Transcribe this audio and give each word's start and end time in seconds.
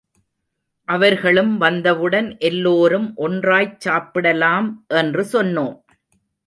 அவர்களும் 0.87 1.57
வந்தவுடன் 1.57 2.37
எல்லோரும் 2.39 3.13
ஒன்றாய்ச் 3.17 3.79
சாப்பிடலாம் 3.79 4.85
என்று 4.87 5.25
சொன்னோம். 5.33 5.75